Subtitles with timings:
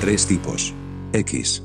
[0.00, 0.72] Tres tipos.
[1.12, 1.62] X.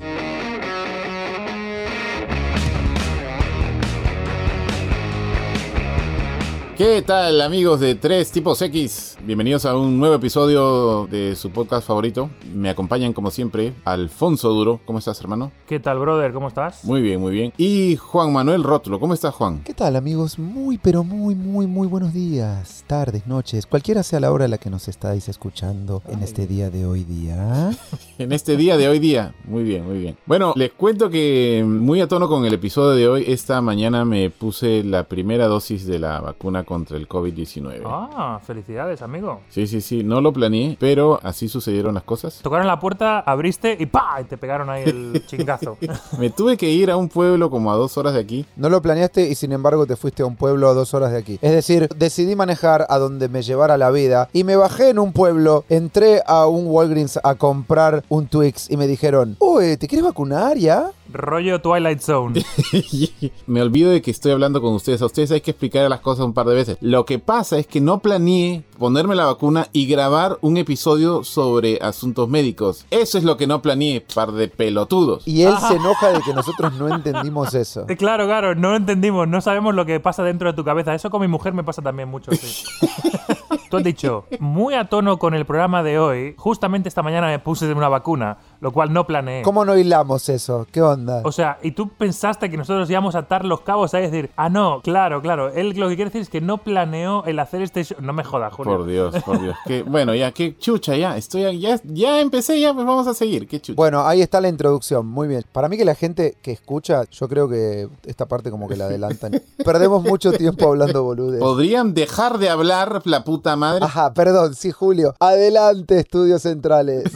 [6.78, 9.18] ¿Qué tal amigos de Tres Tipos X?
[9.24, 12.30] Bienvenidos a un nuevo episodio de su podcast favorito.
[12.54, 14.82] Me acompañan como siempre Alfonso Duro.
[14.84, 15.54] ¿Cómo estás hermano?
[15.68, 16.34] ¿Qué tal, brother?
[16.34, 16.84] ¿Cómo estás?
[16.84, 17.54] Muy bien, muy bien.
[17.56, 19.00] Y Juan Manuel Rótulo.
[19.00, 19.64] ¿Cómo estás Juan?
[19.64, 20.38] ¿Qué tal amigos?
[20.38, 24.58] Muy pero muy muy muy buenos días, tardes, noches, cualquiera sea la hora a la
[24.58, 27.72] que nos estáis escuchando en este día de hoy día.
[28.18, 29.36] En este día de hoy día.
[29.44, 30.18] Muy bien, muy bien.
[30.26, 34.30] Bueno, les cuento que muy a tono con el episodio de hoy, esta mañana me
[34.30, 37.82] puse la primera dosis de la vacuna contra el COVID-19.
[37.86, 39.42] Ah, felicidades, amigo.
[39.50, 42.40] Sí, sí, sí, no lo planeé, pero así sucedieron las cosas.
[42.42, 44.18] Tocaron la puerta, abriste y ¡pa!
[44.22, 45.78] Y te pegaron ahí el chingazo.
[46.20, 48.46] Me tuve que ir a un pueblo como a dos horas de aquí.
[48.56, 51.18] No lo planeaste y sin embargo te fuiste a un pueblo a dos horas de
[51.18, 51.40] aquí.
[51.42, 55.14] Es decir, decidí manejar a donde me llevara la vida y me bajé en un
[55.14, 60.06] pueblo, entré a un Walgreens a comprar un Twix y me dijeron, uy, ¿te quieres
[60.06, 60.92] vacunar ya?
[61.12, 62.44] Rollo Twilight Zone.
[63.48, 65.02] Me olvido de que estoy hablando con ustedes.
[65.02, 66.78] A ustedes hay que explicar las cosas un par de veces.
[66.82, 71.80] Lo que pasa es que no planeé ponerme la vacuna y grabar un episodio sobre
[71.82, 72.86] asuntos médicos.
[72.92, 75.28] Eso es lo que no planeé, par de pelotudos.
[75.28, 77.86] Y él se enoja de que nosotros no entendimos eso.
[77.90, 80.94] Eh, Claro, claro, no lo entendimos, no sabemos lo que pasa dentro de tu cabeza.
[80.94, 82.32] Eso con mi mujer me pasa también mucho.
[82.34, 82.64] sí.
[83.70, 87.40] Tú has dicho, muy a tono con el programa de hoy, justamente esta mañana me
[87.40, 89.42] puse de una vacuna, lo cual no planeé.
[89.44, 90.68] ¿Cómo no hilamos eso?
[90.72, 91.22] ¿Qué onda?
[91.24, 94.50] O sea, y tú pensaste que nosotros íbamos a atar los cabos y decir, ah,
[94.50, 95.50] no, claro, claro.
[95.50, 97.98] Él lo que quiere decir es que no planeó el hacer este show.
[98.02, 98.78] No me jodas, Julio.
[98.78, 99.56] Por Dios, por Dios.
[99.66, 101.18] Que, bueno, ya, qué chucha, ya.
[101.18, 103.48] Estoy, ya, ya empecé, ya, pues vamos a seguir.
[103.48, 103.76] Qué chucha.
[103.76, 105.44] Bueno, ahí está la introducción, muy bien.
[105.52, 108.86] Para mí que la gente que escucha, yo creo que esta parte como que la
[108.86, 109.42] adelantan.
[109.64, 111.40] Perdemos mucho tiempo hablando boludes.
[111.40, 113.86] ¿Podrían dejar de hablar la puta madre?
[113.86, 115.14] Ajá, perdón, sí, Julio.
[115.20, 117.12] Adelante, estudios centrales.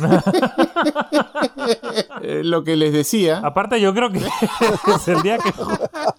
[2.22, 3.40] Eh, lo que les decía.
[3.44, 4.20] Aparte, yo creo que
[4.96, 5.54] es el día que.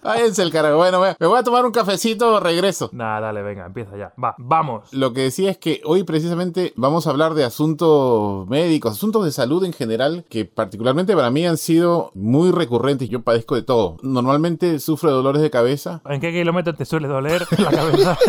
[0.03, 0.77] Váyanse el carajo.
[0.77, 2.89] Bueno, me voy a tomar un cafecito, regreso.
[2.93, 4.13] Nah, dale, venga, empieza ya.
[4.21, 4.91] Va, vamos.
[4.93, 9.31] Lo que decía es que hoy precisamente vamos a hablar de asuntos médicos, asuntos de
[9.31, 13.09] salud en general, que particularmente para mí han sido muy recurrentes.
[13.09, 13.97] Yo padezco de todo.
[14.01, 16.01] Normalmente sufro de dolores de cabeza.
[16.05, 18.17] ¿En qué kilómetro te suele doler la cabeza?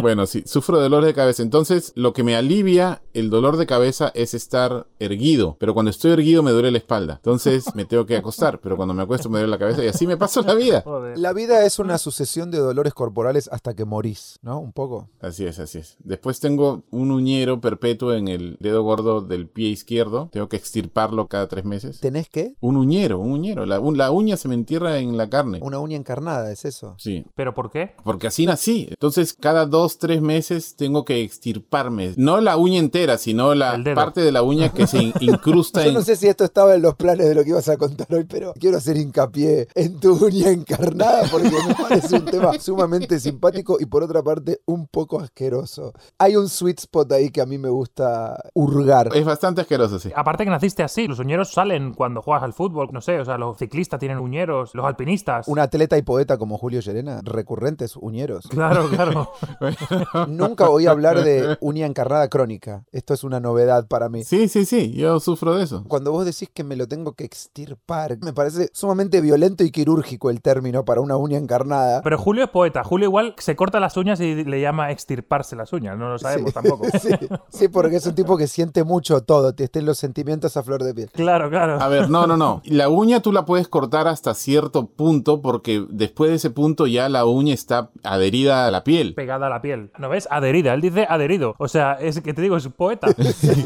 [0.00, 1.42] Bueno, sí, sufro de dolores de cabeza.
[1.42, 5.56] Entonces, lo que me alivia el dolor de cabeza es estar erguido.
[5.58, 7.14] Pero cuando estoy erguido me duele la espalda.
[7.16, 8.60] Entonces, me tengo que acostar.
[8.60, 10.82] Pero cuando me acuesto me duele la cabeza y así me paso la vida.
[10.84, 11.18] Joder.
[11.18, 14.58] La vida es una sucesión de dolores corporales hasta que morís, ¿no?
[14.60, 15.08] Un poco.
[15.20, 15.96] Así es, así es.
[16.00, 20.28] Después tengo un uñero perpetuo en el dedo gordo del pie izquierdo.
[20.32, 22.00] Tengo que extirparlo cada tres meses.
[22.00, 22.54] ¿Tenés qué?
[22.60, 23.66] Un uñero, un uñero.
[23.66, 25.60] La, un- la uña se me entierra en la carne.
[25.62, 26.94] Una uña encarnada, ¿es eso?
[26.98, 27.24] Sí.
[27.34, 27.94] ¿Pero por qué?
[28.04, 28.86] Porque así nací.
[28.90, 32.14] Entonces, cada dos, tres meses tengo que extirparme.
[32.16, 35.88] No la uña entera, sino la parte de la uña que se in- incrusta Yo
[35.88, 35.94] en.
[35.94, 38.24] no sé si esto estaba en los planes de lo que ibas a contar hoy,
[38.24, 43.76] pero quiero hacer hincapié en tu uña encarnada porque me parece un tema sumamente simpático
[43.80, 45.92] y por otra parte un poco asqueroso.
[46.18, 49.10] Hay un sweet spot ahí que a mí me gusta hurgar.
[49.14, 50.10] Es bastante asqueroso, sí.
[50.14, 53.38] Aparte que naciste así, los uñeros salen cuando juegas al fútbol, no sé, o sea,
[53.38, 55.48] los ciclistas tienen uñeros, los alpinistas.
[55.48, 58.46] Un atleta y poeta como Julio Llerena, recurrentes uñeros.
[58.48, 59.32] Claro, claro.
[60.28, 62.84] Nunca oí hablar de uña encarnada crónica.
[62.92, 64.24] Esto es una novedad para mí.
[64.24, 64.92] Sí, sí, sí.
[64.94, 65.84] Yo sufro de eso.
[65.88, 70.30] Cuando vos decís que me lo tengo que extirpar, me parece sumamente violento y quirúrgico
[70.30, 72.02] el término para una uña encarnada.
[72.02, 72.84] Pero Julio es poeta.
[72.84, 75.96] Julio igual se corta las uñas y le llama extirparse las uñas.
[75.98, 76.54] No lo sabemos Sí.
[76.54, 76.86] tampoco.
[77.00, 77.10] Sí,
[77.50, 80.82] sí, porque es un tipo que siente mucho todo, te estén los sentimientos a flor
[80.82, 81.10] de piel.
[81.12, 81.80] Claro, claro.
[81.80, 82.62] A ver, no, no, no.
[82.64, 87.08] La uña tú la puedes cortar hasta cierto punto porque después de ese punto ya
[87.08, 89.14] la uña está adherida a la piel.
[89.14, 89.90] Pegada a la piel.
[89.98, 90.28] ¿No ves?
[90.30, 90.53] Adherida.
[90.60, 91.54] Él dice adherido.
[91.58, 93.08] O sea, es que te digo, es poeta.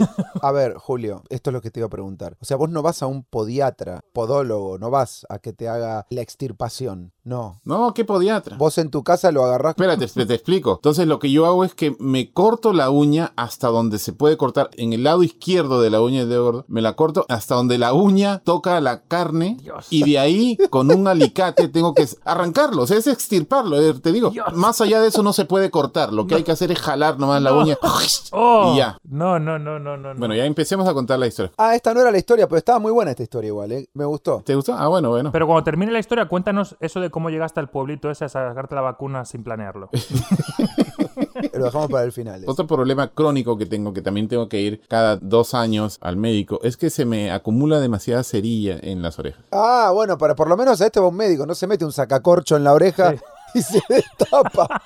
[0.42, 2.36] A ver, Julio, esto es lo que te iba a preguntar.
[2.40, 6.06] O sea, vos no vas a un podiatra, podólogo, no vas a que te haga
[6.10, 7.12] la extirpación.
[7.24, 7.60] No.
[7.64, 8.56] No, qué podiatra.
[8.56, 9.72] Vos en tu casa lo agarrás.
[9.72, 10.76] Espérate, te, te explico.
[10.76, 14.36] Entonces lo que yo hago es que me corto la uña hasta donde se puede
[14.36, 14.70] cortar.
[14.76, 17.92] En el lado izquierdo de la uña dedo gordo, me la corto hasta donde la
[17.92, 19.58] uña toca la carne.
[19.60, 19.86] Dios.
[19.90, 22.82] Y de ahí, con un alicate, tengo que arrancarlo.
[22.82, 23.78] O sea, es extirparlo.
[24.00, 24.46] Te digo, Dios.
[24.54, 26.12] más allá de eso no se puede cortar.
[26.12, 27.76] Lo que hay que hacer es jalar nomás la uña.
[28.32, 28.98] Oh, Y ya.
[29.04, 30.12] No, no, no, no, no.
[30.14, 30.18] no.
[30.18, 31.52] Bueno, ya empecemos a contar la historia.
[31.56, 33.88] Ah, esta no era la historia, pero estaba muy buena esta historia igual, ¿eh?
[33.94, 34.42] Me gustó.
[34.44, 34.74] ¿Te gustó?
[34.74, 35.32] Ah, bueno, bueno.
[35.32, 38.74] Pero cuando termine la historia, cuéntanos eso de cómo llegaste al pueblito ese a sacarte
[38.74, 39.88] la vacuna sin planearlo.
[41.52, 42.44] Lo dejamos para el final.
[42.46, 46.60] Otro problema crónico que tengo, que también tengo que ir cada dos años al médico,
[46.62, 49.44] es que se me acumula demasiada cerilla en las orejas.
[49.52, 51.92] Ah, bueno, para por lo menos a este va un médico, no se mete un
[51.92, 53.16] sacacorcho en la oreja Sí.
[53.54, 54.82] y se destapa.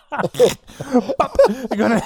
[1.68, 2.02] con, el,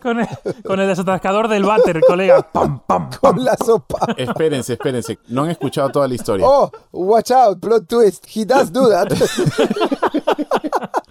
[0.00, 0.28] con, el,
[0.64, 2.42] con el desatascador del váter, colega.
[2.42, 3.20] Pam, pam, pam.
[3.20, 4.14] con la sopa.
[4.16, 5.18] Espérense, espérense.
[5.28, 6.46] No han escuchado toda la historia.
[6.46, 8.26] Oh, watch out, plot twist.
[8.26, 9.12] He does do that.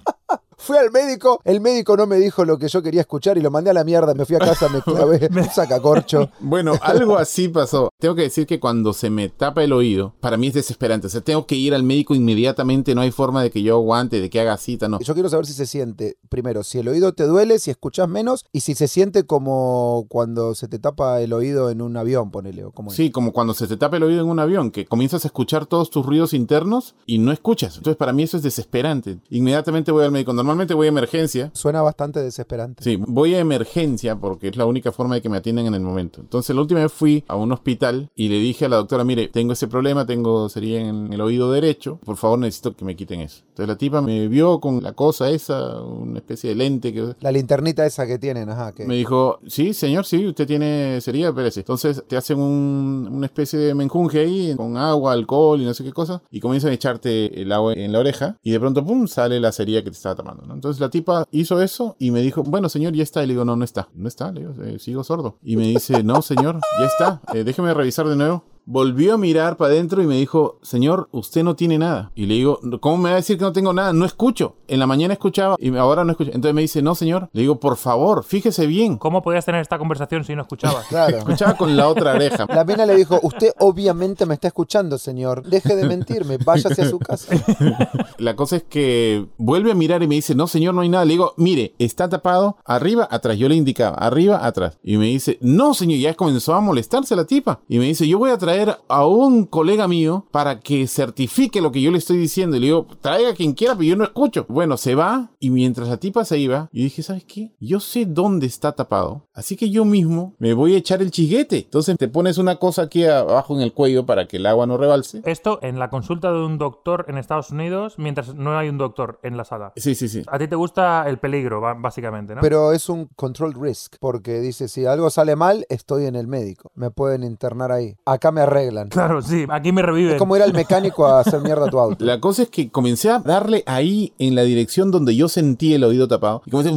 [0.61, 3.49] Fui al médico, el médico no me dijo lo que yo quería escuchar y lo
[3.49, 4.13] mandé a la mierda.
[4.13, 6.29] Me fui a casa, me clavé un sacacorcho.
[6.39, 7.89] Bueno, algo así pasó.
[7.97, 11.07] Tengo que decir que cuando se me tapa el oído, para mí es desesperante.
[11.07, 12.93] O sea, tengo que ir al médico inmediatamente.
[12.93, 14.99] No hay forma de que yo aguante, de que haga cita, no.
[14.99, 18.45] Yo quiero saber si se siente, primero, si el oído te duele, si escuchas menos
[18.51, 22.65] y si se siente como cuando se te tapa el oído en un avión, ponele.
[22.65, 25.25] O como Sí, como cuando se te tapa el oído en un avión, que comienzas
[25.25, 27.77] a escuchar todos tus ruidos internos y no escuchas.
[27.77, 29.17] Entonces, para mí eso es desesperante.
[29.31, 30.33] Inmediatamente voy al médico.
[30.51, 31.49] Normalmente voy a emergencia.
[31.53, 32.83] Suena bastante desesperante.
[32.83, 35.79] Sí, voy a emergencia porque es la única forma de que me atiendan en el
[35.81, 36.19] momento.
[36.19, 39.29] Entonces, la última vez fui a un hospital y le dije a la doctora, mire,
[39.29, 43.21] tengo ese problema, tengo, sería en el oído derecho, por favor necesito que me quiten
[43.21, 43.43] eso.
[43.47, 47.15] Entonces la tipa me vio con la cosa esa, una especie de lente que...
[47.21, 48.73] La linternita esa que tienen, ajá.
[48.73, 48.85] Que...
[48.85, 51.61] Me dijo, sí, señor, sí, usted tiene, sería, espérese.
[51.61, 55.85] Entonces te hacen un- una especie de menjunje ahí con agua, alcohol y no sé
[55.85, 59.07] qué cosa, y comienzan a echarte el agua en la oreja, y de pronto, pum,
[59.07, 60.15] sale la cerilla que te estaba
[60.49, 63.23] Entonces la tipa hizo eso y me dijo, bueno, señor, ya está.
[63.23, 63.89] Y le digo, no, no está.
[63.93, 65.37] No está, le digo, "eh, sigo sordo.
[65.43, 67.21] Y me dice, no, señor, ya está.
[67.33, 68.43] Eh, déjeme revisar de nuevo.
[68.65, 72.11] Volvió a mirar para adentro y me dijo, señor, usted no tiene nada.
[72.15, 73.91] Y le digo, ¿cómo me va a decir que no tengo nada?
[73.93, 74.55] No escucho.
[74.67, 76.31] En la mañana escuchaba y ahora no escucho.
[76.33, 77.29] Entonces me dice, no, señor.
[77.33, 78.97] Le digo, por favor, fíjese bien.
[78.97, 80.85] ¿Cómo podías tener esta conversación si no escuchabas?
[80.91, 81.19] Claro.
[81.19, 82.45] Escuchaba con la otra oreja.
[82.49, 85.43] La mina le dijo, usted obviamente me está escuchando, señor.
[85.43, 87.33] Deje de mentirme, váyase a su casa.
[88.17, 91.05] La cosa es que vuelve a mirar y me dice, no, señor, no hay nada.
[91.05, 93.37] Le digo, mire, está tapado arriba, atrás.
[93.37, 94.79] Yo le indicaba, arriba, atrás.
[94.83, 97.61] Y me dice, no, señor, ya comenzó a molestarse la tipa.
[97.69, 98.50] Y me dice, yo voy a traer
[98.87, 102.57] a un colega mío para que certifique lo que yo le estoy diciendo.
[102.57, 104.45] Y le digo, traiga quien quiera, pero yo no escucho.
[104.49, 107.55] Bueno, se va y mientras la tipa se iba, yo dije, ¿sabes qué?
[107.59, 109.27] Yo sé dónde está tapado.
[109.33, 111.57] Así que yo mismo me voy a echar el chiguete.
[111.59, 114.77] Entonces te pones una cosa aquí abajo en el cuello para que el agua no
[114.77, 115.21] rebalse.
[115.25, 119.19] Esto en la consulta de un doctor en Estados Unidos, mientras no hay un doctor
[119.23, 119.73] en la sala.
[119.75, 120.23] Sí, sí, sí.
[120.27, 122.41] A ti te gusta el peligro, básicamente, ¿no?
[122.41, 126.71] Pero es un control risk, porque dice, si algo sale mal, estoy en el médico.
[126.75, 127.95] Me pueden internar ahí.
[128.05, 128.89] Acá me arreglan.
[128.89, 130.13] Claro, sí, aquí me reviven.
[130.13, 132.03] Es como ir al mecánico a hacer mierda a tu auto.
[132.03, 135.83] La cosa es que comencé a darle ahí en la dirección donde yo sentí el
[135.83, 136.41] oído tapado.
[136.45, 136.71] Y comencé.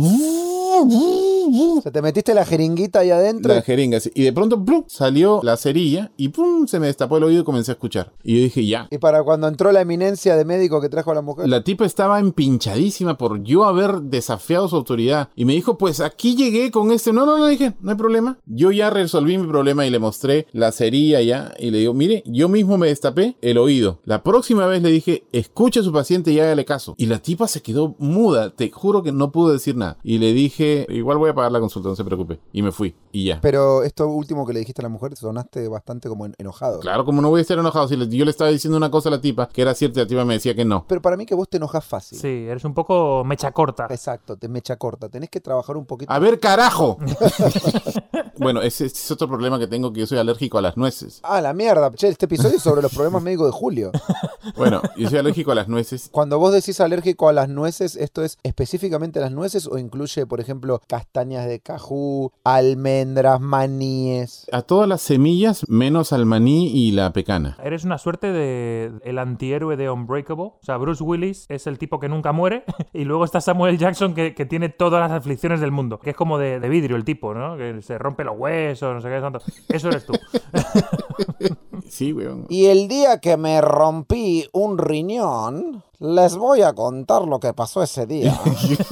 [1.78, 3.54] O sea, te metiste la jeringuita ahí adentro.
[3.54, 3.98] La jeringa.
[3.98, 4.84] así, Y de pronto ¡plum!
[4.86, 6.66] salió la cerilla y ¡pum!
[6.66, 8.12] se me destapó el oído y comencé a escuchar.
[8.22, 8.88] Y yo dije, ya.
[8.90, 11.48] Y para cuando entró la eminencia de médico que trajo a la mujer.
[11.48, 15.28] La tipa estaba empinchadísima por yo haber desafiado su autoridad.
[15.34, 17.12] Y me dijo, pues aquí llegué con este.
[17.12, 18.38] No, no, no, dije, no hay problema.
[18.46, 21.52] Yo ya resolví mi problema y le mostré la cerilla ya.
[21.58, 24.00] Y le digo, mire, yo mismo me destapé el oído.
[24.04, 26.94] La próxima vez le dije, escuche a su paciente y hágale caso.
[26.98, 28.50] Y la tipa se quedó muda.
[28.54, 29.98] Te juro que no pudo decir nada.
[30.02, 32.40] Y le dije, igual voy a pagar la consulta, no se preocupe.
[32.52, 32.94] Y me fui.
[33.12, 33.40] Y ya.
[33.40, 36.80] Pero esto último que le dijiste a la mujer, sonaste bastante como en- enojado.
[36.80, 39.08] Claro, como no voy a estar enojado si le- yo le estaba diciendo una cosa
[39.08, 40.84] a la tipa que era cierta y la tipa me decía que no.
[40.88, 42.18] Pero para mí que vos te enojas fácil.
[42.18, 43.86] Sí, eres un poco mecha corta.
[43.90, 45.08] Exacto, te mecha corta.
[45.08, 46.12] Tenés que trabajar un poquito.
[46.12, 46.98] A ver, carajo.
[48.38, 51.20] bueno, ese, ese es otro problema que tengo, que yo soy alérgico a las nueces.
[51.22, 51.90] Ah, la mierda.
[51.92, 53.92] Che, este episodio es sobre los problemas médicos de Julio.
[54.56, 56.08] Bueno, yo soy alérgico a las nueces.
[56.12, 60.40] Cuando vos decís alérgico a las nueces, ¿esto es específicamente las nueces o incluye, por
[60.40, 64.46] ejemplo, castañas de cajú, almendras, maníes?
[64.52, 67.56] A todas las semillas, menos al maní y la pecana.
[67.62, 70.44] Eres una suerte de el antihéroe de Unbreakable.
[70.44, 72.64] O sea, Bruce Willis es el tipo que nunca muere.
[72.92, 75.98] Y luego está Samuel Jackson que, que tiene todas las aflicciones del mundo.
[75.98, 77.56] Que es como de, de vidrio el tipo, ¿no?
[77.56, 79.40] Que se rompe los huesos, no sé qué tanto.
[79.68, 80.12] Eso eres tú.
[81.88, 82.46] Sí, weón.
[82.48, 87.82] Y el día que me rompí un riñón, les voy a contar lo que pasó
[87.82, 88.34] ese día.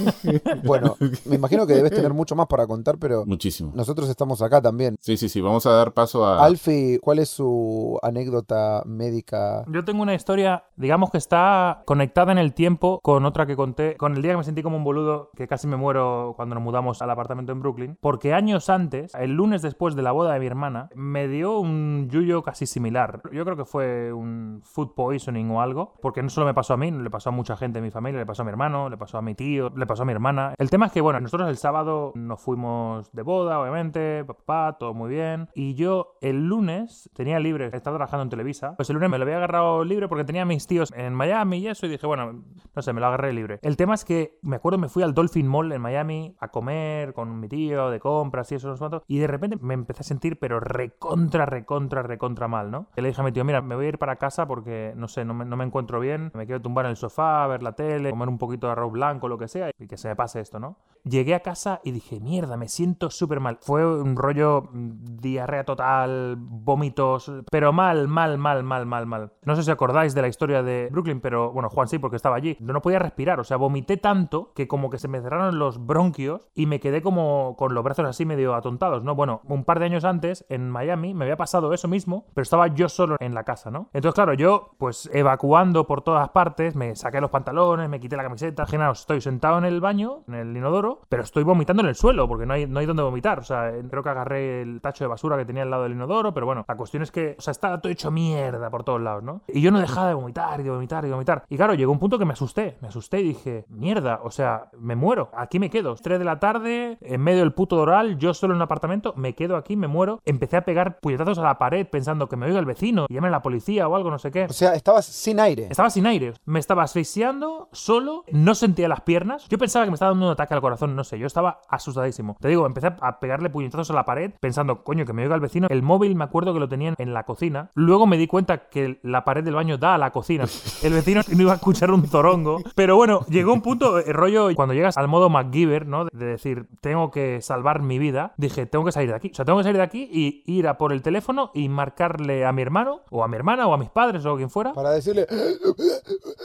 [0.65, 3.71] bueno, me imagino que debes tener mucho más para contar, pero Muchísimo.
[3.75, 4.97] nosotros estamos acá también.
[4.99, 5.41] Sí, sí, sí.
[5.43, 6.43] Vamos a dar paso a.
[6.43, 9.65] Alfie, ¿cuál es su anécdota médica?
[9.69, 13.97] Yo tengo una historia, digamos que está conectada en el tiempo con otra que conté,
[13.97, 16.65] con el día que me sentí como un boludo, que casi me muero cuando nos
[16.65, 20.41] mudamos al apartamento en Brooklyn, porque años antes, el lunes después de la boda de
[20.41, 23.21] mi hermana, me dio un yuyo casi similar.
[23.33, 26.77] Yo creo que fue un food poisoning o algo, porque no solo me pasó a
[26.79, 28.97] mí, le pasó a mucha gente de mi familia, le pasó a mi hermano, le
[28.97, 30.55] pasó a mi tío, le pasó a mi hermana.
[30.59, 34.95] El tema es que, bueno, nosotros el sábado nos fuimos de boda, obviamente, papá, todo
[34.95, 39.11] muy bien, y yo el lunes tenía libre, estaba trabajando en Televisa, pues el lunes
[39.11, 41.91] me lo había agarrado libre porque tenía a mis tíos en Miami y eso, y
[41.91, 42.45] dije, bueno,
[42.75, 43.59] no sé, me lo agarré libre.
[43.63, 47.13] El tema es que me acuerdo me fui al Dolphin Mall en Miami a comer
[47.13, 50.05] con mi tío de compras y eso, sé cuánto, y de repente me empecé a
[50.05, 52.89] sentir, pero recontra, recontra, recontra mal, ¿no?
[52.97, 55.09] Y le dije a mi tío, mira, me voy a ir para casa porque, no
[55.09, 57.73] sé, no me, no me encuentro bien, me quiero tumbar en el sofá, ver la
[57.73, 60.41] tele, comer un poquito de arroz blanco, lo que sea, y que se me pase
[60.41, 60.77] esto, ¿no?
[61.05, 63.59] Llegué a casa y dije, mierda, me siento súper mal.
[63.61, 69.33] Fue un rollo mm, diarrea total, vómitos, pero mal, mal, mal, mal, mal, mal.
[69.45, 72.37] No sé si acordáis de la historia de Brooklyn, pero bueno, Juan sí, porque estaba
[72.37, 72.57] allí.
[72.61, 76.49] No podía respirar, o sea, vomité tanto que como que se me cerraron los bronquios
[76.55, 79.15] y me quedé como con los brazos así medio atontados, ¿no?
[79.15, 82.69] Bueno, un par de años antes, en Miami, me había pasado eso mismo, pero estaba
[82.69, 83.89] yo solo en la casa, ¿no?
[83.93, 88.23] Entonces, claro, yo, pues evacuando por todas partes, me saqué los pantalones, me quité la
[88.23, 91.95] camiseta, imaginaos, estoy sentado en el baño, en el inodoro, pero estoy vomitando en el
[91.95, 93.39] suelo, porque no hay, no hay donde vomitar.
[93.39, 96.33] O sea, creo que agarré el tacho de basura que tenía al lado del inodoro,
[96.35, 99.23] pero bueno, la cuestión es que, o sea, estaba todo hecho mierda por todos lados,
[99.23, 99.43] ¿no?
[99.49, 101.45] Y yo no dejaba de vomitar y de vomitar y de vomitar.
[101.49, 104.71] Y claro, llegó un punto que me asusté, me asusté y dije, mierda, o sea,
[104.79, 105.95] me muero, aquí me quedo.
[105.95, 109.35] 3 de la tarde, en medio del puto doral, yo solo en un apartamento, me
[109.35, 110.21] quedo aquí, me muero.
[110.25, 113.31] Empecé a pegar puñetazos a la pared pensando que me oiga el vecino, llame a
[113.31, 114.45] la policía o algo, no sé qué.
[114.45, 115.69] O sea, estabas sin aire.
[115.71, 119.47] Estaba sin aire, me estaba asfixiando, solo, no sentía las piernas.
[119.49, 122.37] Yo pensaba que me estaba dando un ataque al corazón, no sé, yo estaba asustadísimo.
[122.41, 125.41] Te digo, empecé a pegarle puñetazos a la pared pensando, coño, que me oiga el
[125.41, 125.67] vecino.
[125.69, 127.71] El móvil me acuerdo que lo tenían en la cocina.
[127.75, 130.45] Luego me di cuenta que la pared del baño da a la cocina.
[130.83, 132.63] El vecino no iba a escuchar un zorongo.
[132.75, 136.07] Pero bueno, llegó un punto, el rollo, cuando llegas al modo MacGyver, ¿no?
[136.07, 139.31] De decir, tengo que salvar mi vida, dije, tengo que salir de aquí.
[139.33, 142.45] O sea, tengo que salir de aquí y ir a por el teléfono y marcarle
[142.45, 144.73] a mi hermano, o a mi hermana, o a mis padres, o a quien fuera.
[144.73, 145.27] Para decirle,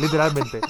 [0.00, 0.60] literalmente.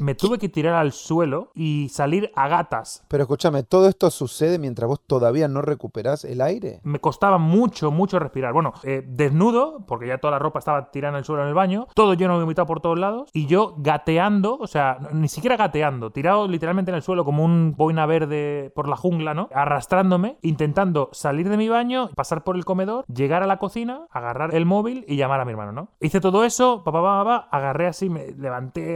[0.00, 3.04] Me tuve que tirar al suelo y salir a gatas.
[3.08, 6.80] pero escúchame, todo esto sucede mientras vos todavía no recuperás el aire.
[6.82, 8.52] Me costaba mucho, mucho respirar.
[8.52, 11.54] Bueno, eh, desnudo, porque ya toda la ropa estaba tirada en el suelo en el
[11.54, 15.56] baño, todo lleno de vomitado por todos lados, y yo gateando, o sea, ni siquiera
[15.56, 19.48] gateando, tirado literalmente en el suelo como un boina verde por la jungla, ¿no?
[19.54, 24.54] Arrastrándome, intentando salir de mi baño, pasar por el comedor, llegar a la cocina, agarrar
[24.54, 25.88] el móvil y llamar a mi hermano, ¿no?
[26.00, 28.53] Hice todo eso, papá, papá, papá, agarré así, me levanté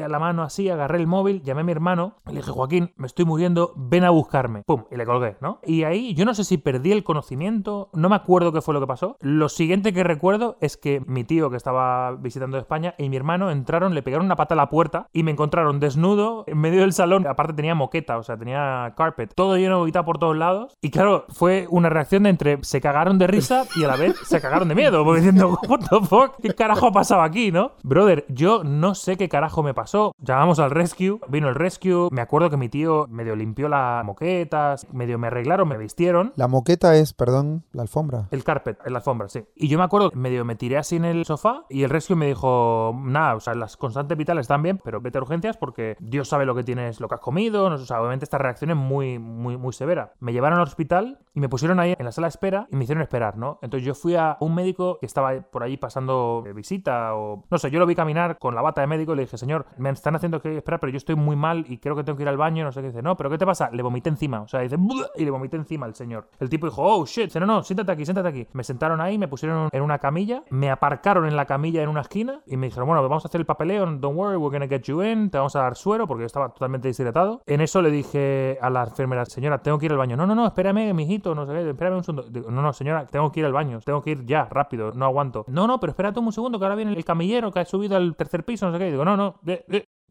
[0.08, 3.24] la mano así, agarré el móvil, llamé a mi hermano, le dije, Joaquín, me estoy
[3.24, 4.62] muriendo, ven a buscarme.
[4.64, 5.60] Pum, y le colgué, ¿no?
[5.64, 8.80] Y ahí yo no sé si perdí el conocimiento, no me acuerdo qué fue lo
[8.80, 9.16] que pasó.
[9.20, 13.50] Lo siguiente que recuerdo es que mi tío que estaba visitando España y mi hermano
[13.50, 16.92] entraron, le pegaron una pata a la puerta y me encontraron desnudo en medio del
[16.92, 17.26] salón.
[17.26, 20.76] Aparte tenía moqueta, o sea, tenía carpet, todo lleno de por todos lados.
[20.80, 24.16] Y claro, fue una reacción de entre se cagaron de risa y a la vez
[24.24, 27.72] se cagaron de miedo, porque diciendo, what the fuck, ¿qué carajo ha pasado aquí, no?
[27.82, 30.12] Brother, yo no sé qué carajo me pasó.
[30.18, 34.86] Llamamos al rescue, vino el rescue, me acuerdo que mi tío medio limpió las moquetas,
[34.92, 36.32] medio me arreglaron, me vistieron.
[36.36, 38.28] La moqueta es, perdón, la alfombra.
[38.30, 39.44] El carpet, la alfombra, sí.
[39.56, 42.26] Y yo me acuerdo, medio me tiré así en el sofá y el rescue me
[42.26, 46.28] dijo, nada, o sea, las constantes vitales están bien, pero vete a urgencias porque Dios
[46.28, 48.76] sabe lo que tienes, lo que has comido, no, o sea, obviamente esta reacción es
[48.76, 50.12] muy, muy, muy severa.
[50.20, 52.84] Me llevaron al hospital y me pusieron ahí en la sala de espera y me
[52.84, 53.58] hicieron esperar, ¿no?
[53.62, 57.58] Entonces yo fui a un médico que estaba por ahí pasando de visita o, no
[57.58, 59.90] sé, yo lo vi caminar con la bata de médico y le dije, señor, me
[59.90, 62.28] están haciendo que esperar, pero yo estoy muy mal y creo que tengo que ir
[62.28, 62.88] al baño, no sé qué.
[62.88, 63.71] Dice, no, pero ¿qué te pasa?
[63.73, 64.76] Le vomité encima, o sea, dice,
[65.16, 66.28] y le vomité encima al señor.
[66.38, 68.47] El tipo dijo, oh, shit, no, no, siéntate aquí, siéntate aquí.
[68.52, 72.00] Me sentaron ahí, me pusieron en una camilla, me aparcaron en la camilla en una
[72.00, 74.83] esquina y me dijeron, bueno, vamos a hacer el papeleo, don't worry, we're gonna get
[74.83, 77.42] you in, te vamos a dar suero porque yo estaba totalmente deshidratado.
[77.47, 80.16] En eso le dije a la enfermera, señora, tengo que ir al baño.
[80.16, 82.28] No, no, no, espérame, mijito, no sé qué, espérame un segundo.
[82.28, 85.04] Digo, no, no, señora, tengo que ir al baño, tengo que ir ya, rápido, no
[85.04, 85.45] aguanto.
[85.49, 88.16] No, no, pero espérate un segundo que ahora viene el camillero que ha subido al
[88.16, 88.90] tercer piso, no sé qué.
[88.90, 89.27] Digo, no, no,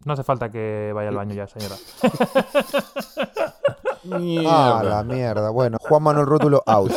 [0.05, 1.75] no hace falta que vaya al baño ya, señora.
[4.11, 4.83] Ah, Mierda.
[4.83, 5.49] la mierda.
[5.49, 6.91] Bueno, Juan Manuel Rótulo out.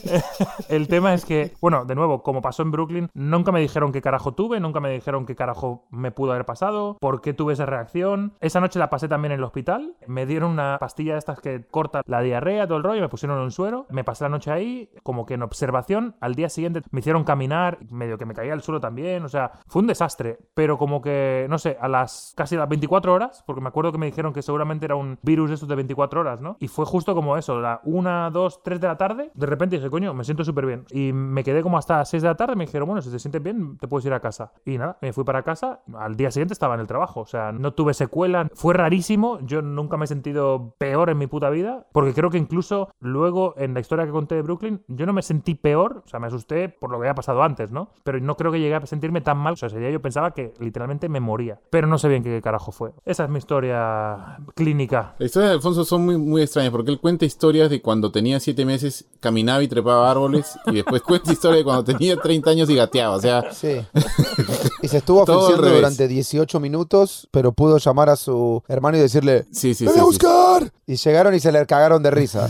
[0.68, 4.00] El tema es que, bueno, de nuevo, como pasó en Brooklyn, nunca me dijeron qué
[4.02, 7.66] carajo tuve, nunca me dijeron qué carajo me pudo haber pasado, por qué tuve esa
[7.66, 8.34] reacción.
[8.40, 9.94] Esa noche la pasé también en el hospital.
[10.06, 13.38] Me dieron una pastilla de estas que corta la diarrea, todo el rollo, me pusieron
[13.38, 13.86] un suero.
[13.90, 16.16] Me pasé la noche ahí, como que en observación.
[16.20, 19.24] Al día siguiente me hicieron caminar, medio que me caía al suelo también.
[19.24, 20.38] O sea, fue un desastre.
[20.54, 23.92] Pero como que, no sé, a las casi a las 24 horas, porque me acuerdo
[23.92, 26.56] que me dijeron que seguramente era un virus de estos de 24 horas, ¿no?
[26.60, 29.30] Y fue justo como eso, la 1, 2, 3 de la tarde.
[29.34, 30.84] De repente dije, coño, me siento súper bien.
[30.90, 32.56] Y me quedé como hasta 6 de la tarde.
[32.56, 34.52] Me dijeron, bueno, si te sientes bien, te puedes ir a casa.
[34.64, 35.80] Y nada, me fui para casa.
[35.96, 37.20] Al día siguiente estaba en el trabajo.
[37.20, 38.48] O sea, no tuve secuela.
[38.54, 39.38] Fue rarísimo.
[39.42, 41.86] Yo nunca me he sentido peor en mi puta vida.
[41.92, 45.22] Porque creo que incluso luego en la historia que conté de Brooklyn, yo no me
[45.22, 46.02] sentí peor.
[46.04, 47.90] O sea, me asusté por lo que había pasado antes, ¿no?
[48.04, 49.54] Pero no creo que llegué a sentirme tan mal.
[49.54, 51.60] O sea, ese día yo pensaba que literalmente me moría.
[51.70, 52.92] Pero no sé bien qué carajo fue.
[53.04, 55.14] Esa es mi historia clínica.
[55.18, 58.40] Las historias de Alfonso son muy, muy extrañas porque él cuenta historias de cuando tenía
[58.40, 62.70] 7 meses, caminaba y trepaba árboles y después cuenta historias de cuando tenía 30 años
[62.70, 63.16] y gateaba.
[63.16, 63.76] O sea, Sí.
[64.90, 69.72] Se estuvo ofreciendo durante 18 minutos, pero pudo llamar a su hermano y decirle, sí,
[69.74, 69.98] sí, ¡Me sí.
[70.00, 70.18] voy a sí.
[70.18, 70.72] buscar!
[70.86, 72.48] Y llegaron y se le cagaron de risa.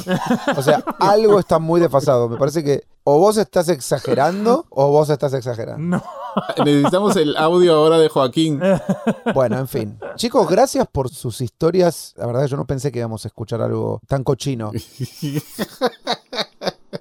[0.56, 2.28] O sea, algo está muy desfasado.
[2.30, 5.98] Me parece que o vos estás exagerando o vos estás exagerando.
[5.98, 8.60] No, Necesitamos el audio ahora de Joaquín.
[9.34, 9.98] Bueno, en fin.
[10.16, 12.14] Chicos, gracias por sus historias.
[12.16, 14.72] La verdad, yo no pensé que íbamos a escuchar algo tan cochino.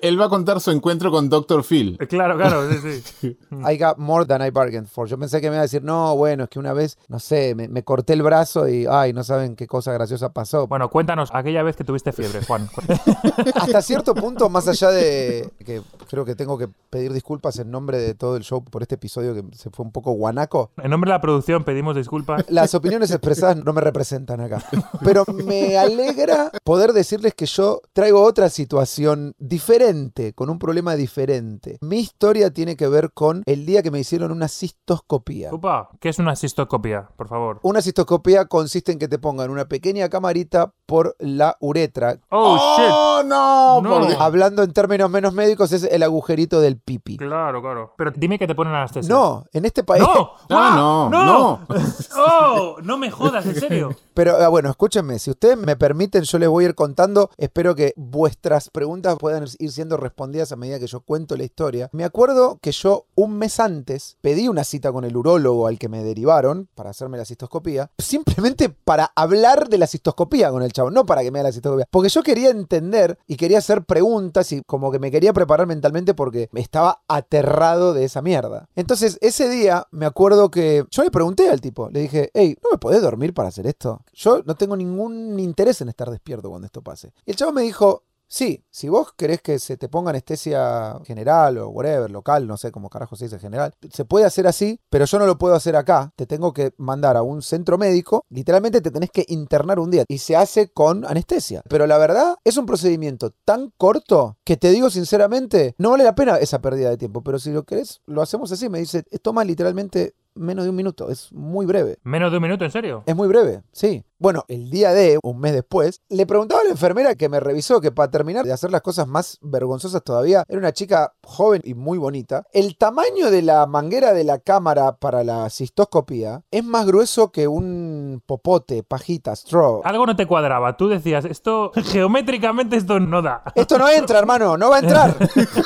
[0.01, 1.63] Él va a contar su encuentro con Dr.
[1.63, 1.97] Phil.
[2.09, 3.37] Claro, claro, sí, sí.
[3.67, 5.07] I got more than I bargained for.
[5.07, 7.55] Yo pensé que me iba a decir, no, bueno, es que una vez, no sé,
[7.55, 10.67] me, me corté el brazo y, ay, no saben qué cosa graciosa pasó.
[10.67, 12.69] Bueno, cuéntanos aquella vez que tuviste fiebre, Juan.
[13.55, 17.99] Hasta cierto punto, más allá de que creo que tengo que pedir disculpas en nombre
[17.99, 20.71] de todo el show por este episodio que se fue un poco guanaco.
[20.77, 22.45] En nombre de la producción pedimos disculpas.
[22.49, 24.63] Las opiniones expresadas no me representan acá.
[25.03, 31.77] Pero me alegra poder decirles que yo traigo otra situación diferente, con un problema diferente.
[31.81, 35.53] Mi historia tiene que ver con el día que me hicieron una cistoscopía.
[35.53, 37.59] Upa, ¿qué es una cistoscopia, por favor?
[37.61, 42.19] Una cistoscopía consiste en que te pongan una pequeña camarita por la uretra.
[42.29, 42.91] Oh, shit.
[42.91, 43.81] ¡Oh, no!
[43.81, 44.19] No.
[44.19, 47.17] Hablando en términos menos médicos, es el agujerito del pipi.
[47.17, 47.93] Claro, claro.
[47.97, 49.13] Pero dime que te ponen anestesia.
[49.13, 50.03] No, en este país.
[50.03, 50.31] ¡No!
[50.51, 50.75] Ah, ¡Ah!
[50.75, 51.67] no, ¡No!
[52.17, 52.77] ¡Oh!
[52.81, 53.95] No me jodas, en serio.
[54.13, 57.29] Pero ah, bueno, escúchenme, si ustedes me permiten, yo les voy a ir contando.
[57.37, 61.89] Espero que vuestras preguntas puedan ir siendo respondidas a medida que yo cuento la historia.
[61.93, 65.87] Me acuerdo que yo un mes antes pedí una cita con el urólogo al que
[65.87, 70.91] me derivaron para hacerme la cistoscopía, simplemente para hablar de la cistoscopía con el chavo,
[70.91, 71.87] no para que me haga la cistoscopía.
[71.89, 75.88] Porque yo quería entender y quería hacer preguntas y como que me quería preparar mentalmente
[76.15, 78.67] porque estaba aterrado de esa mierda.
[78.75, 82.71] Entonces, ese día me acuerdo que yo le pregunté al tipo, le dije, hey, ¿no
[82.71, 84.01] me podés dormir para hacer esto?
[84.13, 87.13] Yo no tengo ningún interés en estar despierto cuando esto pase.
[87.25, 91.57] Y el chavo me dijo, Sí, si vos querés que se te ponga anestesia general
[91.57, 95.05] o whatever, local, no sé cómo carajo se dice general, se puede hacer así, pero
[95.05, 96.13] yo no lo puedo hacer acá.
[96.15, 100.03] Te tengo que mandar a un centro médico, literalmente te tenés que internar un día
[100.07, 101.63] y se hace con anestesia.
[101.67, 106.13] Pero la verdad es un procedimiento tan corto que te digo sinceramente, no vale la
[106.13, 108.69] pena esa pérdida de tiempo, pero si lo querés, lo hacemos así.
[108.69, 111.97] Me dice, toma literalmente menos de un minuto, es muy breve.
[112.03, 113.03] ¿Menos de un minuto, en serio?
[113.07, 114.03] Es muy breve, sí.
[114.21, 117.79] Bueno, el día de, un mes después, le preguntaba a la enfermera que me revisó
[117.79, 121.73] que para terminar de hacer las cosas más vergonzosas todavía, era una chica joven y
[121.73, 122.43] muy bonita.
[122.51, 127.47] El tamaño de la manguera de la cámara para la cistoscopía es más grueso que
[127.47, 129.83] un popote, pajita, straw.
[129.85, 130.75] Algo no te cuadraba.
[130.75, 133.41] Tú decías, esto, geométricamente esto no da.
[133.55, 135.15] Esto no entra, hermano, no va a entrar.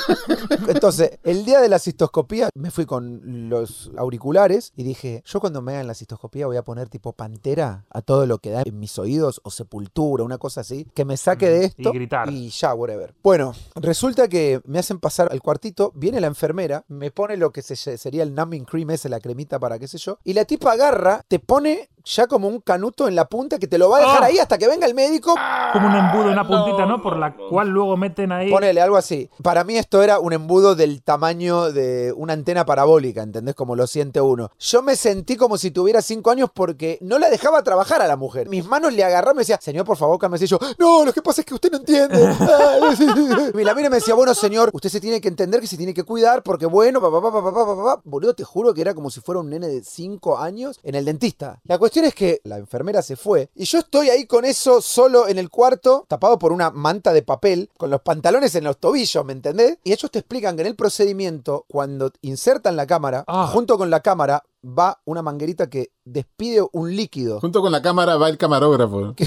[0.68, 5.64] Entonces, el día de la cistoscopía me fui con los auriculares y dije, yo cuando
[5.64, 8.78] me hagan la cistoscopía voy a poner tipo pantera a todo lo que da en
[8.78, 12.30] mis oídos o sepultura, una cosa así, que me saque de Mm, y esto gritar.
[12.30, 13.14] y ya, whatever.
[13.24, 17.62] Bueno, resulta que me hacen pasar al cuartito, viene la enfermera, me pone lo que
[17.62, 20.74] se- sería el numbing cream ese, la cremita para qué sé yo, y la tipa
[20.74, 24.02] agarra, te pone ya como un canuto en la punta que te lo va a
[24.02, 24.26] dejar ¡Ah!
[24.26, 25.36] ahí hasta que venga el médico.
[25.72, 27.02] Como un embudo, una puntita, ¿no?
[27.02, 28.50] Por la cual luego meten ahí.
[28.52, 29.30] Ponele algo así.
[29.42, 33.56] Para mí esto era un embudo del tamaño de una antena parabólica, ¿entendés?
[33.56, 34.52] Como lo siente uno.
[34.60, 38.18] Yo me sentí como si tuviera cinco años porque no la dejaba trabajar a la
[38.18, 38.33] mujer.
[38.50, 40.46] Mis manos le agarraron y me decía, señor, por favor, cálmese.
[40.46, 42.20] Y yo, no, lo que pasa es que usted no entiende.
[43.60, 45.94] y la mina me decía, bueno, señor, usted se tiene que entender que se tiene
[45.94, 48.02] que cuidar porque, bueno, papá, papá, papá, papá.
[48.04, 51.06] Boludo, te juro que era como si fuera un nene de cinco años en el
[51.06, 51.60] dentista.
[51.66, 55.28] La cuestión es que la enfermera se fue y yo estoy ahí con eso solo
[55.28, 59.24] en el cuarto, tapado por una manta de papel, con los pantalones en los tobillos,
[59.26, 59.78] ¿me entendés?
[59.84, 63.50] Y ellos te explican que en el procedimiento, cuando insertan la cámara, Ah.
[63.52, 67.40] junto con la cámara va una manguerita que despide un líquido.
[67.40, 69.16] Junto con la cámara va el camarógrafo.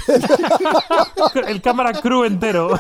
[1.47, 2.71] El cámara crew entero.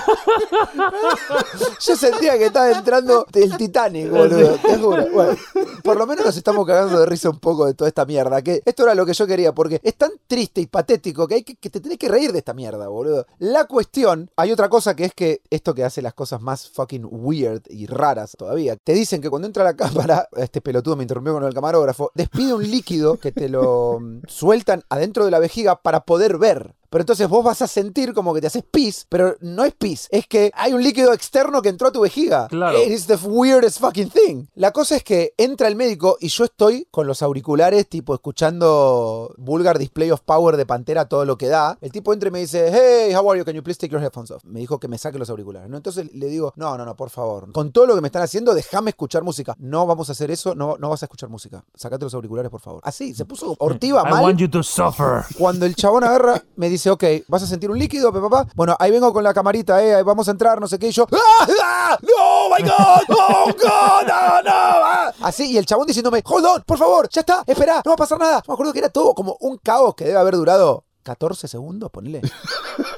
[1.80, 5.06] Yo sentía que estaba entrando el Titanic, boludo, te juro.
[5.10, 5.36] Bueno,
[5.82, 8.42] por lo menos nos estamos cagando de risa un poco de toda esta mierda.
[8.42, 11.42] Que esto era lo que yo quería, porque es tan triste y patético que, hay
[11.42, 13.26] que, que te tenés que reír de esta mierda, boludo.
[13.38, 17.06] La cuestión, hay otra cosa que es que esto que hace las cosas más fucking
[17.10, 18.76] weird y raras todavía.
[18.76, 22.45] Te dicen que cuando entra la cámara, este pelotudo me interrumpió con el camarógrafo, despide
[22.54, 26.74] un líquido que te lo mm, sueltan adentro de la vejiga para poder ver.
[26.96, 30.08] Pero entonces vos vas a sentir como que te haces pis, pero no es pis,
[30.10, 32.48] es que hay un líquido externo que entró a tu vejiga.
[32.48, 32.78] Claro.
[32.82, 34.46] It's the weirdest fucking thing.
[34.54, 39.34] La cosa es que entra el médico y yo estoy con los auriculares, tipo escuchando
[39.36, 41.76] Vulgar Display of Power de Pantera, todo lo que da.
[41.82, 43.44] El tipo entra y me dice, hey, how are you?
[43.44, 44.42] Can you please take your headphones off?
[44.46, 45.76] Me dijo que me saque los auriculares, ¿no?
[45.76, 47.52] Entonces le digo, no, no, no, por favor.
[47.52, 49.54] Con todo lo que me están haciendo, déjame escuchar música.
[49.58, 51.62] No vamos a hacer eso, no, no vas a escuchar música.
[51.74, 52.80] Sacate los auriculares, por favor.
[52.84, 54.22] Así, se puso ortiva I mal.
[54.24, 55.24] want you to suffer.
[55.36, 58.46] Cuando el chabón agarra, me dice, ok, vas a sentir un líquido, papá.
[58.54, 60.88] Bueno, ahí vengo con la camarita, eh, ahí vamos a entrar, no sé qué.
[60.88, 61.46] Y yo, ¡ah!
[61.62, 61.98] ¡ah!
[62.02, 63.16] ¡No, my God!
[63.16, 63.46] ¡Oh!
[63.48, 64.50] ¡No, no!
[64.50, 65.12] ah".
[65.22, 67.98] Así, y el chabón diciéndome, hold on, por favor, ya está, espera, no va a
[67.98, 68.42] pasar nada.
[68.46, 72.20] Me acuerdo que era todo como un caos que debe haber durado 14 segundos, ponele.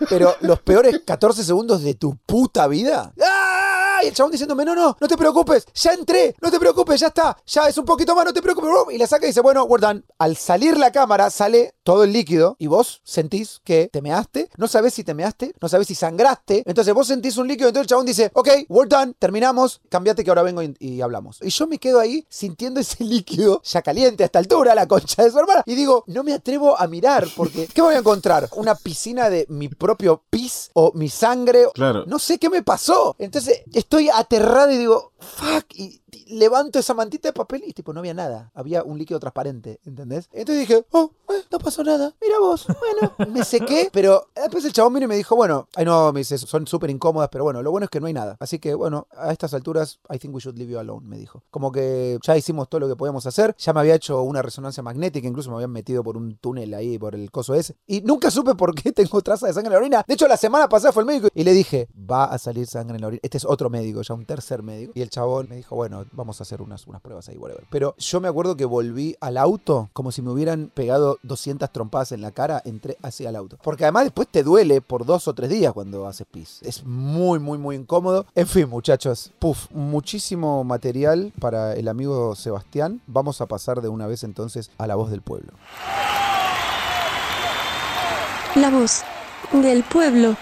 [0.09, 3.13] Pero los peores 14 segundos de tu puta vida.
[3.23, 4.01] ¡Ah!
[4.03, 7.09] Y el chabón diciéndome, no, no, no te preocupes, ya entré, no te preocupes, ya
[7.09, 8.95] está, ya es un poquito más, no te preocupes.
[8.95, 10.03] Y la saca y dice, bueno, we're.
[10.19, 14.69] Al salir la cámara sale todo el líquido y vos sentís que te measte, no
[14.69, 16.63] sabés si te measte, no sabés si sangraste.
[16.67, 20.31] Entonces vos sentís un líquido, entonces el chabón dice, ok, we're done, terminamos, cambiate que
[20.31, 21.39] ahora vengo y, y hablamos.
[21.41, 25.25] Y yo me quedo ahí sintiendo ese líquido ya caliente a esta altura, la concha
[25.25, 25.63] de su hermana.
[25.65, 28.51] Y digo, no me atrevo a mirar porque, ¿qué voy a encontrar?
[28.57, 31.69] ¿Una piscina de mi propio pis o mi sangre?
[31.73, 32.05] Claro.
[32.07, 33.17] No sé qué me pasó.
[33.19, 35.65] Entonces estoy aterrado y digo, fuck.
[35.73, 38.51] Y y levanto esa mantita de papel y tipo no había nada.
[38.55, 40.29] Había un líquido transparente, ¿entendés?
[40.33, 42.15] Entonces dije, oh, eh, no pasó nada.
[42.21, 42.67] Mira vos.
[42.79, 43.91] Bueno, me sequé.
[43.93, 46.91] Pero después el chabón vino y me dijo, bueno, ay no, me dice, son súper
[46.91, 48.37] incómodas, pero bueno, lo bueno es que no hay nada.
[48.41, 51.43] Así que bueno, a estas alturas, I think we should leave you alone, me dijo.
[51.51, 53.55] Como que ya hicimos todo lo que podíamos hacer.
[53.59, 56.99] Ya me había hecho una resonancia magnética, incluso me habían metido por un túnel ahí,
[56.99, 57.77] por el coso ese.
[57.87, 60.05] Y nunca supe por qué tengo traza de sangre en la orina.
[60.07, 62.97] De hecho, la semana pasada fue el médico y le dije, va a salir sangre
[62.97, 63.21] en la orina.
[63.23, 64.93] Este es otro médico, ya un tercer médico.
[64.95, 67.65] Y el chabón me dijo, bueno, vamos a hacer unas, unas pruebas ahí, whatever.
[67.71, 72.13] Pero yo me acuerdo que volví al auto como si me hubieran pegado 200 trompadas
[72.13, 73.57] en la cara, entré hacia el auto.
[73.63, 76.59] Porque además después te duele por dos o tres días cuando haces pis.
[76.63, 78.27] Es muy, muy, muy incómodo.
[78.35, 83.01] En fin, muchachos, puf, muchísimo material para el amigo Sebastián.
[83.07, 85.53] Vamos a pasar de una vez entonces a la voz del pueblo.
[88.57, 89.03] La voz
[89.53, 90.37] del pueblo.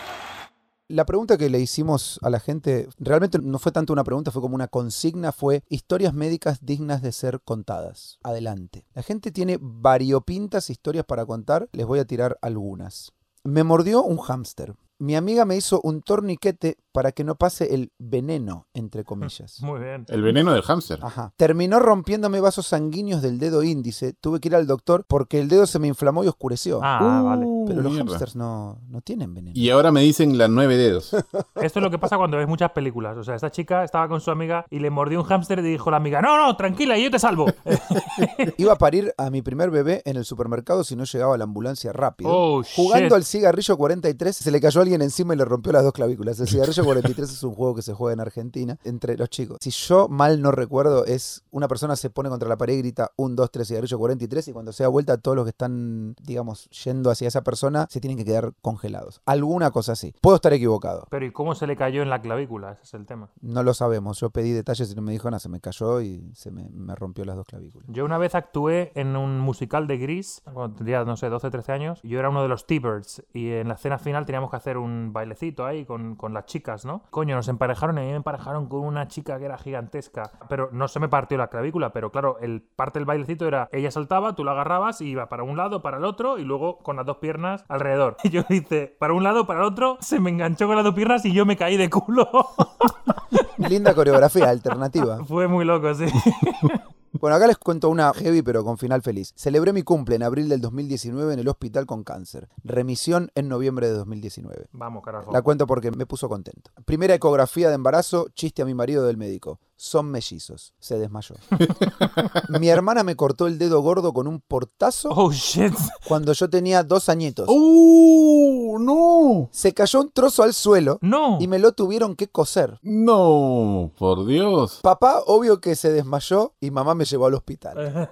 [0.89, 4.41] La pregunta que le hicimos a la gente realmente no fue tanto una pregunta, fue
[4.41, 8.21] como una consigna, fue historias médicas dignas de ser contadas.
[8.23, 8.85] Adelante.
[8.95, 13.13] La gente tiene variopintas historias para contar, les voy a tirar algunas.
[13.43, 14.77] Me mordió un hámster.
[14.99, 19.61] Mi amiga me hizo un torniquete para que no pase el veneno, entre comillas.
[19.61, 20.07] Muy bien.
[20.09, 20.99] El veneno del hámster.
[21.03, 21.33] Ajá.
[21.37, 24.15] Terminó rompiéndome vasos sanguíneos del dedo índice.
[24.15, 26.81] Tuve que ir al doctor porque el dedo se me inflamó y oscureció.
[26.83, 27.47] Ah, vale.
[27.67, 28.11] Pero los mierda.
[28.11, 29.53] hámsters no, no tienen veneno.
[29.55, 31.13] Y ahora me dicen las nueve dedos.
[31.57, 33.17] Esto es lo que pasa cuando ves muchas películas.
[33.19, 35.91] O sea, esta chica estaba con su amiga y le mordió un hámster y dijo
[35.91, 37.47] la amiga, no, no, tranquila, yo te salvo.
[38.57, 41.93] Iba a parir a mi primer bebé en el supermercado si no llegaba la ambulancia
[41.93, 42.31] rápido.
[42.33, 43.13] Oh, Jugando shit.
[43.13, 46.39] al cigarrillo 43, se le cayó alguien encima y le rompió las dos clavículas.
[46.41, 49.59] El cigarrillo 43 es un juego que se juega en Argentina entre los chicos.
[49.61, 53.11] Si yo mal no recuerdo, es una persona se pone contra la pared y grita
[53.17, 56.71] 1, 2, 3, cigarrillo 43 y cuando se da vuelta todos los que están, digamos,
[56.71, 59.21] yendo hacia esa persona se tienen que quedar congelados.
[59.27, 60.15] Alguna cosa así.
[60.21, 61.07] Puedo estar equivocado.
[61.11, 62.73] Pero ¿y cómo se le cayó en la clavícula?
[62.73, 63.31] Ese es el tema.
[63.41, 64.21] No lo sabemos.
[64.21, 65.41] Yo pedí detalles y no me dijo nada.
[65.41, 67.89] Se me cayó y se me, me rompió las dos clavículas.
[67.91, 71.73] Yo una vez actué en un musical de Gris, cuando tendría, no sé, 12, 13
[71.73, 74.76] años, yo era uno de los T-Birds, y en la escena final teníamos que hacer
[74.77, 77.03] un bailecito ahí con, con las chicas, ¿no?
[77.11, 80.69] Coño, nos emparejaron y a mí me emparejaron con una chica que era gigantesca, pero
[80.73, 84.35] no se me partió la clavícula, pero claro, el parte del bailecito era, ella saltaba,
[84.35, 87.07] tú la agarrabas y iba para un lado, para el otro, y luego con las
[87.07, 88.17] dos piernas alrededor.
[88.27, 90.95] Y yo hice, para un lado, para el otro, se me enganchó con las dos
[90.95, 92.29] piernas y yo me caí de culo.
[93.57, 95.25] Linda coreografía alternativa.
[95.25, 96.07] Fue muy loco, sí.
[97.21, 99.33] Bueno, acá les cuento una heavy pero con final feliz.
[99.37, 102.49] Celebré mi cumple en abril del 2019 en el hospital con cáncer.
[102.65, 104.67] Remisión en noviembre de 2019.
[104.73, 105.33] Vamos, carajo.
[105.33, 106.71] La cuento porque me puso contento.
[106.85, 109.61] Primera ecografía de embarazo, chiste a mi marido del médico.
[109.79, 110.73] Son mellizos.
[110.79, 111.35] Se desmayó.
[112.61, 115.75] mi hermana me cortó el dedo gordo con un portazo Oh, shit.
[116.09, 117.47] cuando yo tenía dos añitos.
[117.49, 118.79] ¡Uh!
[118.79, 119.49] ¡No!
[119.53, 121.39] Se cayó un trozo al suelo No.
[121.41, 122.79] y me lo tuvieron que coser.
[122.83, 123.91] ¡No!
[123.99, 124.81] ¡Por Dios!
[124.83, 128.09] Papá, obvio que se desmayó y mamá me llevó al hospital.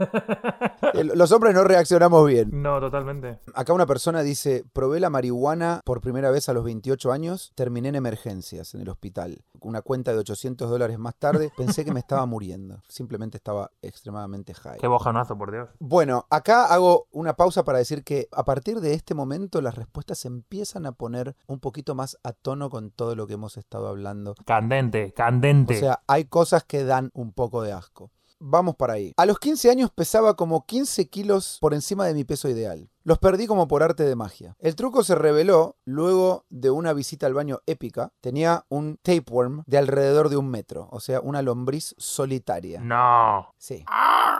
[1.14, 2.50] Los hombres no reaccionamos bien.
[2.62, 3.40] No, totalmente.
[3.54, 7.88] Acá una persona dice, probé la marihuana por primera vez a los 28 años, terminé
[7.88, 9.42] en emergencias en el hospital.
[9.60, 12.80] Una cuenta de 800 dólares más tarde, pensé que me estaba muriendo.
[12.88, 14.78] Simplemente estaba extremadamente high.
[14.78, 15.68] Qué bojanazo, por Dios.
[15.78, 20.18] Bueno, acá hago una pausa para decir que a partir de este momento las respuestas
[20.18, 23.88] se empiezan a poner un poquito más a tono con todo lo que hemos estado
[23.88, 24.34] hablando.
[24.44, 25.78] Candente, O candente.
[25.80, 28.10] sea, hay cosas que dan un poco de asco.
[28.46, 29.14] Vamos para ahí.
[29.16, 32.90] A los 15 años pesaba como 15 kilos por encima de mi peso ideal.
[33.02, 34.54] Los perdí como por arte de magia.
[34.58, 38.12] El truco se reveló luego de una visita al baño épica.
[38.20, 42.80] Tenía un tapeworm de alrededor de un metro, o sea, una lombriz solitaria.
[42.80, 43.48] no.
[43.56, 43.82] Sí.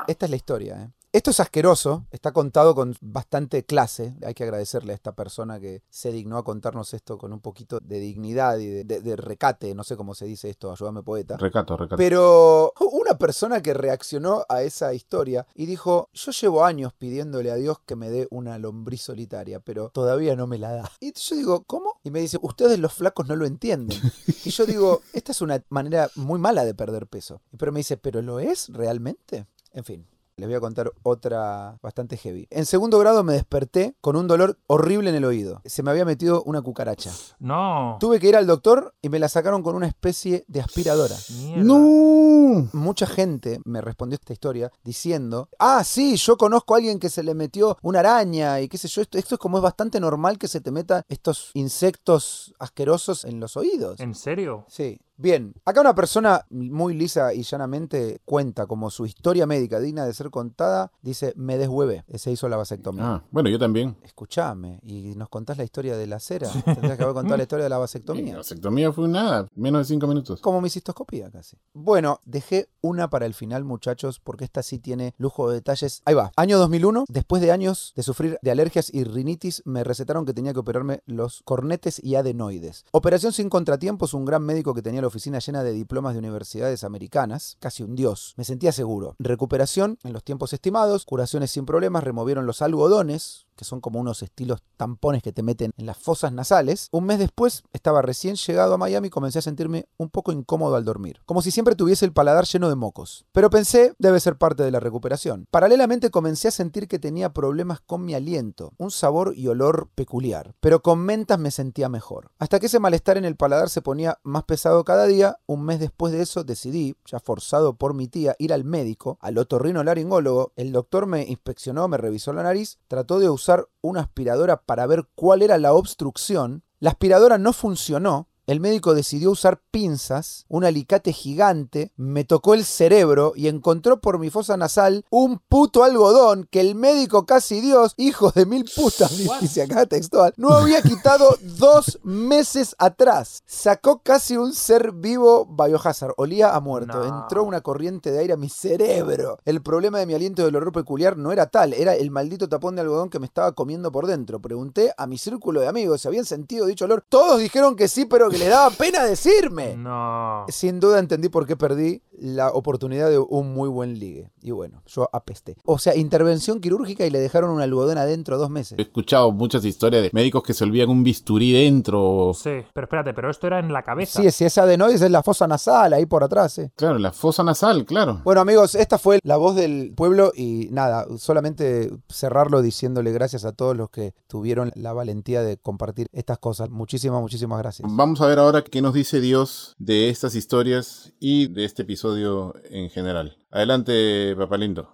[0.07, 0.91] Esta es la historia, ¿eh?
[1.15, 4.17] Esto es asqueroso, está contado con bastante clase.
[4.27, 7.79] Hay que agradecerle a esta persona que se dignó a contarnos esto con un poquito
[7.81, 9.73] de dignidad y de, de- de recate.
[9.77, 11.37] No sé cómo se dice esto, ayúdame poeta.
[11.37, 11.97] Recato, recato.
[11.99, 17.55] Pero una persona que reaccionó a esa historia y dijo, yo llevo años pidiéndole a
[17.55, 20.91] Dios que me dé una lombriz solitaria, pero todavía no me la da.
[20.99, 22.01] Y yo digo, ¿cómo?
[22.03, 24.01] Y me dice, ustedes los flacos no lo entienden.
[24.45, 27.41] Y yo digo, esta es una manera muy mala de perder peso.
[27.57, 29.47] Pero me dice, ¿pero lo es realmente?
[29.73, 30.07] En fin.
[30.37, 32.49] Les voy a contar otra bastante heavy.
[32.51, 35.63] En segundo grado me desperté con un dolor horrible en el oído.
[35.65, 37.13] Se me había metido una cucaracha.
[37.39, 37.99] No.
[38.01, 41.15] Tuve que ir al doctor y me la sacaron con una especie de aspiradora.
[41.39, 41.63] Mierda.
[41.63, 42.69] ¡No!
[42.73, 47.23] Mucha gente me respondió esta historia diciendo, ah, sí, yo conozco a alguien que se
[47.23, 50.39] le metió una araña y qué sé yo, esto, esto es como es bastante normal
[50.39, 54.01] que se te meta estos insectos asquerosos en los oídos.
[54.01, 54.65] ¿En serio?
[54.69, 54.99] Sí.
[55.17, 60.13] Bien, acá una persona muy lisa y llanamente cuenta como su historia médica digna de
[60.13, 63.05] ser contada, dice, me deshueve, se hizo la vasectomía.
[63.07, 63.97] Ah, bueno, yo también.
[64.03, 66.51] Escuchame, y nos contás la historia de la cera.
[66.65, 68.37] Tendrías que haber contado la historia de la vasectomía.
[68.39, 70.41] vasectomía fue nada, menos de cinco minutos.
[70.41, 71.57] Como mi cistoscopía casi.
[71.75, 76.03] Bueno, dejé una para el final, muchachos, porque esta sí tiene lujo de detalles.
[76.07, 76.33] Ahí va.
[76.37, 80.53] Año 2001, después de años de sufrir de alergias y rinitis, me recetaron que tenía
[80.53, 82.85] que operarme los cornetes y adenoides.
[82.91, 87.57] Operación sin contratiempos, un gran médico que tenía oficina llena de diplomas de universidades americanas,
[87.61, 88.35] casi un dios.
[88.37, 89.17] Me sentía seguro.
[89.19, 94.23] Recuperación en los tiempos estimados, curaciones sin problemas, removieron los algodones, que son como unos
[94.23, 96.89] estilos tampones que te meten en las fosas nasales.
[96.93, 100.77] Un mes después, estaba recién llegado a Miami y comencé a sentirme un poco incómodo
[100.77, 103.25] al dormir, como si siempre tuviese el paladar lleno de mocos.
[103.33, 105.47] Pero pensé, debe ser parte de la recuperación.
[105.51, 110.55] Paralelamente comencé a sentir que tenía problemas con mi aliento, un sabor y olor peculiar,
[110.61, 112.31] pero con mentas me sentía mejor.
[112.39, 115.81] Hasta que ese malestar en el paladar se ponía más pesado cada día, un mes
[115.81, 120.53] después de eso decidí, ya forzado por mi tía, ir al médico, al otorrinolaringólogo.
[120.57, 123.44] El doctor me inspeccionó, me revisó la nariz, trató de usar
[123.81, 126.63] una aspiradora para ver cuál era la obstrucción.
[126.81, 128.29] La aspiradora no funcionó.
[128.47, 134.19] El médico decidió usar pinzas, un alicate gigante, me tocó el cerebro y encontró por
[134.19, 139.17] mi fosa nasal un puto algodón que el médico casi Dios, hijo de mil putas,
[139.41, 143.43] dice acá textual, no había quitado dos meses atrás.
[143.47, 147.03] Sacó casi un ser vivo biohazard, olía a muerto.
[147.03, 147.23] No.
[147.23, 149.39] Entró una corriente de aire a mi cerebro.
[149.47, 152.75] El problema de mi aliento del olor peculiar no era tal, era el maldito tapón
[152.75, 154.39] de algodón que me estaba comiendo por dentro.
[154.41, 157.05] Pregunté a mi círculo de amigos si habían sentido dicho olor.
[157.09, 159.77] Todos dijeron que sí, pero les daba pena decirme.
[159.77, 160.45] No.
[160.49, 164.31] Sin duda entendí por qué perdí la oportunidad de un muy buen ligue.
[164.41, 165.57] Y bueno, yo apesté.
[165.65, 168.79] O sea, intervención quirúrgica y le dejaron un algodón adentro dos meses.
[168.79, 172.33] He escuchado muchas historias de médicos que se olvidan un bisturí dentro.
[172.35, 174.23] Sí, pero espérate, pero esto era en la cabeza.
[174.23, 176.59] Sí, si es adenoides es la fosa nasal, ahí por atrás.
[176.59, 176.71] eh.
[176.77, 178.21] Claro, la fosa nasal, claro.
[178.25, 183.53] Bueno amigos, esta fue la voz del pueblo y nada, solamente cerrarlo diciéndole gracias a
[183.53, 186.71] todos los que tuvieron la valentía de compartir estas cosas.
[186.71, 187.89] Muchísimas, muchísimas gracias.
[187.93, 192.55] Vamos a ver ahora qué nos dice Dios de estas historias y de este episodio
[192.71, 193.39] en general.
[193.51, 194.93] Adelante, papá lindo.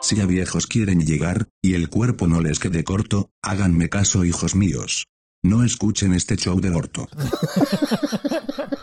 [0.00, 4.54] Si a viejos quieren llegar, y el cuerpo no les quede corto, háganme caso hijos
[4.54, 5.06] míos.
[5.42, 7.08] No escuchen este show del orto.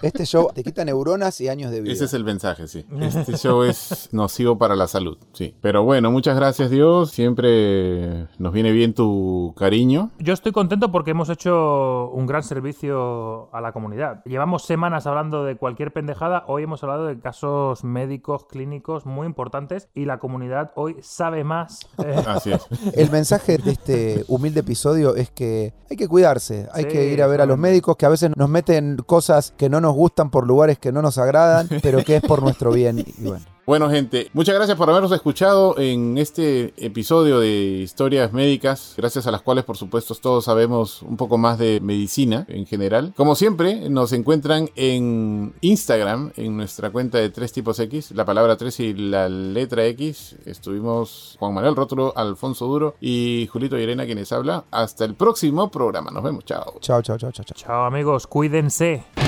[0.04, 1.94] Este show te quita neuronas y años de vida.
[1.94, 2.86] Ese es el mensaje, sí.
[3.02, 5.56] Este show es nocivo para la salud, sí.
[5.62, 7.12] Pero bueno, muchas gracias Dios.
[7.12, 10.12] Siempre nos viene bien tu cariño.
[10.20, 14.22] Yo estoy contento porque hemos hecho un gran servicio a la comunidad.
[14.26, 19.88] Llevamos semanas hablando de cualquier pendejada, hoy hemos hablado de casos médicos, clínicos muy importantes
[19.94, 21.80] y la comunidad hoy sabe más.
[22.04, 22.62] eh, Así es.
[22.96, 27.22] El mensaje de este humilde episodio es que hay que cuidarse, hay Sí, que ir
[27.24, 30.30] a ver a los médicos que a veces nos meten cosas que no nos gustan
[30.30, 33.00] por lugares que no nos agradan, pero que es por nuestro bien.
[33.00, 38.94] Y bueno, Bueno, gente, muchas gracias por habernos escuchado en este episodio de historias médicas,
[38.98, 43.14] gracias a las cuales, por supuesto, todos sabemos un poco más de medicina en general.
[43.16, 48.58] Como siempre, nos encuentran en Instagram, en nuestra cuenta de tres tipos X, la palabra
[48.58, 50.36] 3 y la letra X.
[50.46, 54.66] Estuvimos Juan Manuel Rótulo, Alfonso Duro y Julito y Irena quienes habla.
[54.72, 56.12] Hasta el próximo programa.
[56.12, 56.44] Nos vemos.
[56.44, 56.76] Chao.
[56.82, 57.46] chao, chao, chao, chao.
[57.46, 57.56] chao.
[57.56, 59.23] Chao amigos, cuídense.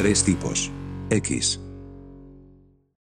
[0.00, 0.70] Tres tipos.
[1.10, 1.60] X.